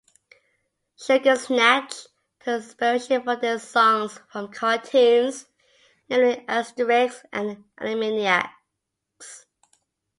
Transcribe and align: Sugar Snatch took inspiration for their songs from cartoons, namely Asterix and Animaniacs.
Sugar 0.99 1.35
Snatch 1.35 2.07
took 2.39 2.47
inspiration 2.55 3.21
for 3.21 3.35
their 3.35 3.59
songs 3.59 4.19
from 4.31 4.51
cartoons, 4.51 5.45
namely 6.09 6.43
Asterix 6.47 7.23
and 7.31 7.65
Animaniacs. 7.79 9.45